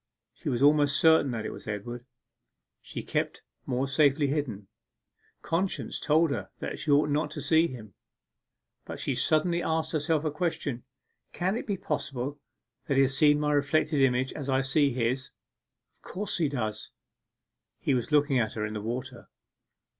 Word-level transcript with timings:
She 0.33 0.49
was 0.49 0.63
almost 0.63 0.99
certain 0.99 1.29
that 1.29 1.45
it 1.45 1.51
was 1.53 1.67
Edward. 1.67 2.07
She 2.81 3.03
kept 3.03 3.43
more 3.67 3.87
safely 3.87 4.25
hidden. 4.25 4.67
Conscience 5.43 5.99
told 5.99 6.31
her 6.31 6.49
that 6.57 6.79
she 6.79 6.89
ought 6.89 7.09
not 7.11 7.29
to 7.29 7.39
see 7.41 7.67
him. 7.67 7.93
But 8.83 8.99
she 8.99 9.13
suddenly 9.13 9.61
asked 9.61 9.91
herself 9.91 10.25
a 10.25 10.31
question: 10.31 10.85
'Can 11.33 11.55
it 11.55 11.67
be 11.67 11.77
possible 11.77 12.39
that 12.87 12.97
he 12.97 13.05
sees 13.07 13.35
my 13.37 13.53
reflected 13.53 14.01
image, 14.01 14.33
as 14.33 14.49
I 14.49 14.61
see 14.61 14.89
his? 14.89 15.29
Of 15.93 16.01
course 16.01 16.39
he 16.39 16.49
does!' 16.49 16.89
He 17.77 17.93
was 17.93 18.11
looking 18.11 18.39
at 18.39 18.53
her 18.53 18.65
in 18.65 18.73
the 18.73 18.81
water. 18.81 19.29